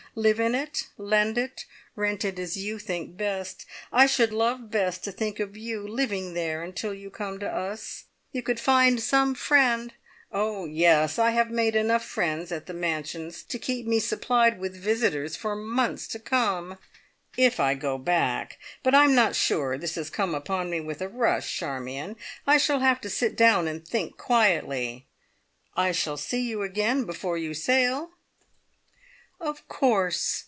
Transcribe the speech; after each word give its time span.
Live 0.13 0.41
in 0.41 0.53
it, 0.53 0.87
lend 0.97 1.37
it, 1.37 1.63
rent 1.95 2.25
it 2.25 2.37
as 2.37 2.57
you 2.57 2.77
think 2.77 3.15
best. 3.15 3.65
I 3.93 4.07
should 4.07 4.33
love 4.33 4.69
best 4.69 5.05
to 5.05 5.11
think 5.13 5.39
of 5.39 5.55
you 5.55 5.87
living 5.87 6.33
there, 6.33 6.61
until 6.63 6.93
you 6.93 7.09
come 7.09 7.39
to 7.39 7.49
us. 7.49 8.03
You 8.33 8.41
could 8.43 8.59
find 8.59 9.01
some 9.01 9.35
friend" 9.35 9.93
"Oh, 10.33 10.65
yes! 10.65 11.17
I 11.17 11.29
have 11.29 11.49
made 11.49 11.77
enough 11.77 12.03
friends 12.03 12.51
at 12.51 12.65
the 12.65 12.73
`Mansions' 12.73 13.47
to 13.47 13.57
keep 13.57 13.87
me 13.87 14.01
supplied 14.01 14.59
with 14.59 14.75
visitors 14.75 15.37
for 15.37 15.55
months 15.55 16.09
to 16.09 16.19
come. 16.19 16.77
If 17.37 17.57
I 17.61 17.73
go 17.73 17.97
back. 17.97 18.59
But 18.83 18.93
I'm 18.93 19.15
not 19.15 19.33
sure. 19.33 19.77
This 19.77 19.95
has 19.95 20.09
come 20.09 20.35
upon 20.35 20.69
me 20.69 20.81
with 20.81 21.01
a 21.01 21.07
rush, 21.07 21.55
Charmion. 21.57 22.17
I 22.45 22.57
shall 22.57 22.81
have 22.81 22.99
to 23.01 23.09
sit 23.09 23.37
down, 23.37 23.65
and 23.65 23.87
think 23.87 24.17
quietly. 24.17 25.07
I 25.77 25.93
shall 25.93 26.17
see 26.17 26.41
you 26.41 26.63
again 26.63 27.05
before 27.05 27.37
you 27.37 27.53
sail?" 27.53 28.09
"Of 29.43 29.67
course." 29.67 30.37